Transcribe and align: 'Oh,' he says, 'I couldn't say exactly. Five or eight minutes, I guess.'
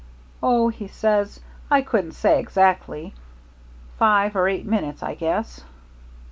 'Oh,' 0.41 0.69
he 0.69 0.87
says, 0.87 1.41
'I 1.69 1.83
couldn't 1.83 2.13
say 2.13 2.39
exactly. 2.39 3.13
Five 3.99 4.35
or 4.35 4.47
eight 4.47 4.65
minutes, 4.65 5.03
I 5.03 5.13
guess.' 5.13 5.61